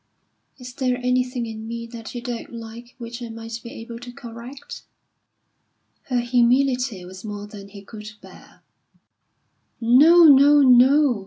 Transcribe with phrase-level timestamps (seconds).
[0.57, 4.11] "Is there anything in me that you don't like which I might be able to
[4.11, 4.81] correct?"
[6.05, 8.63] Her humility was more than he could bear.
[9.79, 11.19] "No, no, no!"